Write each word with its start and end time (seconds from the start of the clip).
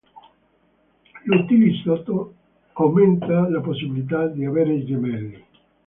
L'utilizzo 1.25 2.17
aumenta 2.73 3.47
la 3.51 3.61
possibilità 3.61 4.25
di 4.29 4.43
avere 4.45 4.83
gemelli. 4.83 5.45